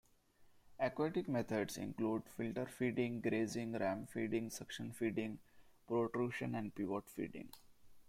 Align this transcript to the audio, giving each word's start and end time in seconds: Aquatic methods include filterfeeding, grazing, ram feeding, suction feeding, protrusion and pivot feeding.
Aquatic 0.79 1.29
methods 1.29 1.77
include 1.77 2.23
filterfeeding, 2.35 3.21
grazing, 3.21 3.73
ram 3.73 4.07
feeding, 4.07 4.49
suction 4.49 4.91
feeding, 4.93 5.37
protrusion 5.87 6.55
and 6.55 6.73
pivot 6.73 7.07
feeding. 7.07 7.49